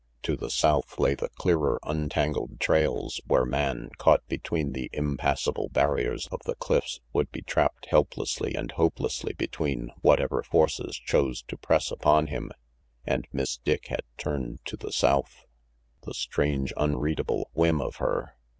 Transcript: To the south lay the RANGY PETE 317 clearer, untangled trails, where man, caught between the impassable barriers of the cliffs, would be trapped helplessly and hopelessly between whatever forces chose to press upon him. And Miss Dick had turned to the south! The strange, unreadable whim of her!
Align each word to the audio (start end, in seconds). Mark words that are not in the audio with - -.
To 0.23 0.35
the 0.35 0.49
south 0.49 0.97
lay 0.97 1.13
the 1.13 1.25
RANGY 1.27 1.33
PETE 1.37 1.43
317 1.43 1.43
clearer, 1.43 1.79
untangled 2.35 2.59
trails, 2.59 3.21
where 3.27 3.45
man, 3.45 3.91
caught 3.99 4.27
between 4.27 4.71
the 4.71 4.89
impassable 4.93 5.69
barriers 5.69 6.27
of 6.31 6.39
the 6.43 6.55
cliffs, 6.55 7.01
would 7.13 7.31
be 7.31 7.43
trapped 7.43 7.85
helplessly 7.91 8.55
and 8.55 8.71
hopelessly 8.71 9.33
between 9.33 9.91
whatever 10.01 10.41
forces 10.41 10.95
chose 10.97 11.43
to 11.43 11.55
press 11.55 11.91
upon 11.91 12.25
him. 12.25 12.51
And 13.05 13.27
Miss 13.31 13.57
Dick 13.57 13.89
had 13.89 14.01
turned 14.17 14.65
to 14.65 14.75
the 14.75 14.91
south! 14.91 15.45
The 16.01 16.15
strange, 16.15 16.73
unreadable 16.75 17.51
whim 17.53 17.79
of 17.79 17.97
her! 17.97 18.33